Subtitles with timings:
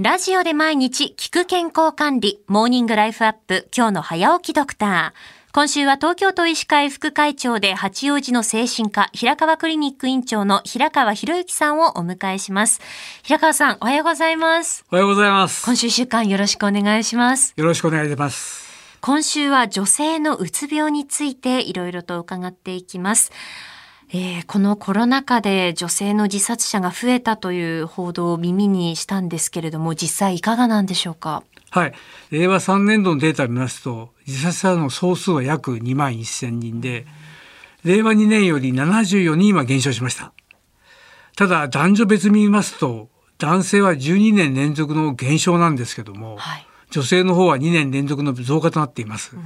[0.00, 5.52] ラジオで毎日聞く健康管理、モーニングライフアップ、今日の早起きドクター。
[5.52, 12.80] 今週は東京都医師会副会長で八王子の精神科、平川クリニック院長の平川博之さんをお迎えします。
[13.22, 14.84] 平川さん、おはようございます。
[14.90, 15.64] おはようございます。
[15.64, 17.54] 今週週間よろしくお願いします。
[17.56, 18.98] よろしくお願いします。
[19.00, 23.30] 今週は女性のうつ病についていろいろと伺っていきます。
[24.16, 31.42] えー、このコロナ禍で女性の自殺者が増えたという報道を耳にしたんですけれども実際いかがなんでしょうか？
[31.70, 31.94] はい。
[32.30, 37.06] 令和3年度のデータを見ますと自殺者の総数は約2万1000人で
[37.82, 40.32] 令和2年より74人は減少しました。
[41.34, 49.36] ただ男女別見ますと男性は12年連続の減少なんですけども、はい、女性の方は2年連続の増加となっています。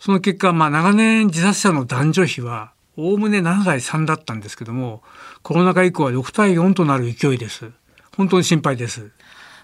[0.00, 5.02] その結果、まあ、長年自殺者の男女比はおおむね7対3だったんですけども
[5.42, 7.70] コロナ禍以降は6対4となる勢いです。
[8.16, 9.12] 本当に心配です。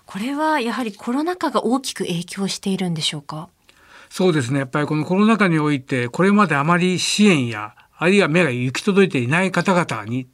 [0.06, 3.48] これはやはりコロナ禍が大きく影響しているんでしょうか？
[4.08, 4.60] そうですね。
[4.60, 10.28] やっぱりこのコロナ禍においてこれまであまり支援やあるいは目が行き届いていない方々に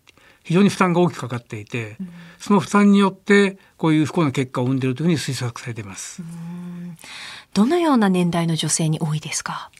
[0.44, 6.22] 非常に負担が大きくかかっていて、うん、その負担によってこういう不幸な結果を生んでいるというふうに推測されています。
[7.54, 9.70] どのような年代の女性に多いですか？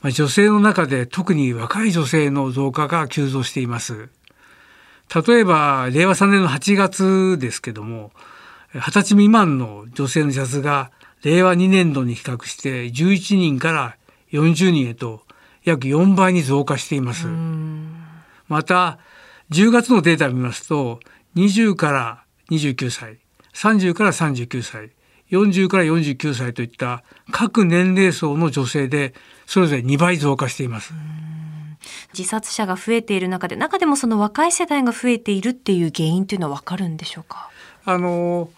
[0.00, 4.08] まあ、女性の中で特に若い女性の増加が急増しています。
[5.26, 8.12] 例えば、令和3年の8月ですけども、
[8.74, 10.90] 20歳未満の女性の自殺が
[11.22, 13.96] 令和2年度に比較して11人から
[14.30, 15.22] 40人へと
[15.64, 17.26] 約4倍に増加しています。
[18.46, 18.98] また、
[19.50, 21.00] 10月のデータを見ますと、
[21.36, 23.18] 20から29歳、
[23.54, 24.90] 30から39歳、
[25.30, 29.14] 40から49歳といった各年齢層の女性で
[29.46, 30.94] それぞれ2倍増加しています。
[32.16, 37.50] 自殺者が増えている中で中でもその若い世代が増えているっていう原因というのは分かるんでしょうか？
[37.84, 38.50] あの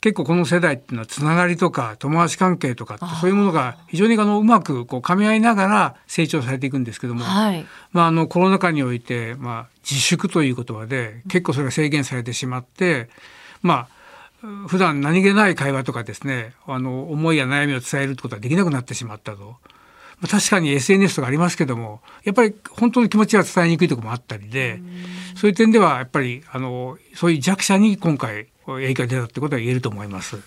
[0.00, 13.08] 結構この世代っていうのはつながりとか友達関係とかそういうものが非常にあのうまくこう噛み合いながら成長されていくんですけども、はい、まあ、あのコロナ禍において、まあ、自粛という言葉で結構それが制限されてしまって、
[13.62, 13.88] まあ
[14.68, 19.56] 普段何気ない会話とかですねあの思いや悩みを伝えるってことはできなくなってしまったと。
[20.30, 24.80] 確かに SNS とかありますけどもやっぱり本当の気持ちが伝えにくいところもあったりで
[25.36, 30.38] そういう点ではやっぱりあのそういう弱者に今回影響が出たってことは言えると思います。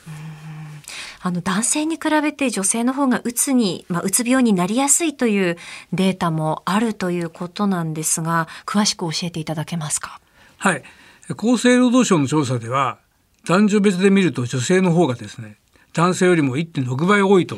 [1.21, 5.57] あの男性に比べて女性の方がうつに、まあ、うつ病になりやすいという
[5.91, 10.21] データもあるということなんですが詳しく教えていただけますか？
[10.57, 10.83] はい
[11.29, 12.99] 厚生労働省の調査では
[13.47, 15.57] 男女別で見ると女性の方がですね
[15.93, 17.57] 男性よりも1.6倍多いと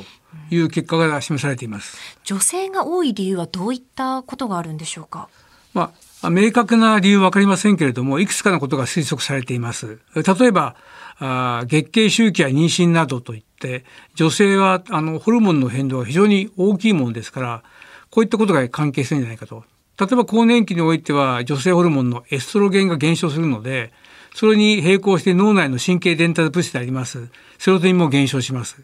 [0.52, 1.98] いう結果が示されています。
[2.24, 5.28] 女性が多い理由はどういったことがあるんでしょうか？
[5.74, 5.92] ま
[6.22, 10.00] あ、明確な理由はわかりませんけれども、いくつかのことが推測されています。
[10.16, 10.76] 例えば、
[11.20, 13.84] あ月経周期や妊娠などといって、
[14.16, 17.64] 女性はあのホルモンの変動が非常に大きいものですから、
[18.10, 19.64] こういったことが関係してるんじゃないかと。
[20.00, 23.92] 例えば更年期においては女性ホルモンのエストロゲンが減少するので、
[24.40, 27.28] それに並行して脳内の神経伝達物質であります、
[27.58, 28.82] セロトニンも減少します。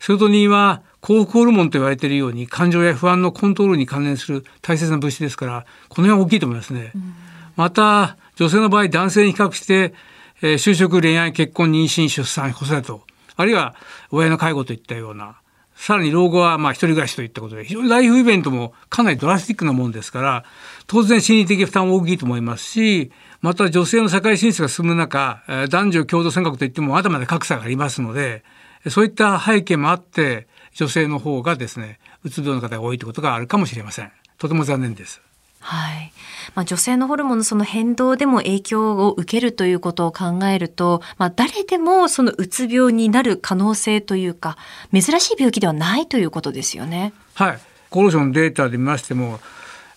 [0.00, 6.92] セロトニンは幸福ホルモンと言われているように感情や不安のコントロールに関連する大切な物質ですからこの辺は大きいと思いますね。
[6.94, 7.14] うん、
[7.56, 9.92] また女性の場合男性に比較して、
[10.40, 13.02] えー、就職恋愛結婚妊娠出産子育てと
[13.36, 13.74] あるいは
[14.10, 15.36] 親の介護といったような
[15.76, 20.44] さらに老後はまあ一人暮らしといったことで非常にライフイベントもかなりドラスティックなもんですから
[20.86, 28.42] 当然心理的負担も大きいと思いますしまた女性の社会進出が進む中男女共同参画といってもまだまだ格差がありますので
[28.88, 34.12] そういった背景もあって女性の方がですねうつ病の方が多いということがあるかもしれません。
[34.38, 35.22] とても残念です。
[35.66, 36.12] はい。
[36.54, 44.56] まあ、女性のホルモンのその変動でも影響を受けるということを考えると、まあ、誰でもそのうつ病になる可能性というか
[44.92, 47.12] 珍しい病気ではないということですよね。
[47.34, 49.40] はい、厚労省のデータで見ましても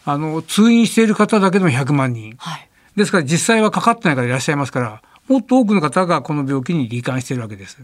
[0.06, 7.78] あの通院している方だけでも100万人、はい、ですから実際はかかってない方いらっしゃいますからもっと多くの方がこの病気に罹患しているわけです。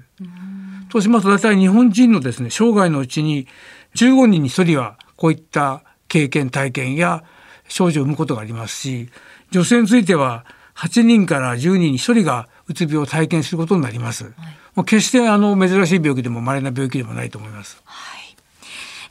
[0.89, 3.48] としますと大体日本人のですね生涯のうちに
[3.95, 7.24] 15人に1人はこういった経験体験や
[7.67, 9.09] 症状を生むことがありますし
[9.51, 10.45] 女性については
[10.75, 14.25] 8人から10人に1人がうつ病を体験することになります。
[14.25, 14.33] はい、
[14.75, 17.81] もう決してあの珍しい病気でも稀な病気でもないと思います。
[17.85, 18.25] はい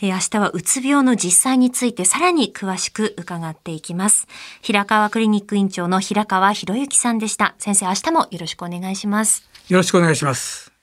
[0.02, 4.26] え明日はうつ病の実際についてさらに詳しく伺っていきます。
[4.60, 7.54] 平川クリニック院長の平川博之さんでした。
[7.58, 9.48] 先生、明日もよろしくお願いします。
[9.68, 10.73] よろしくお願いします。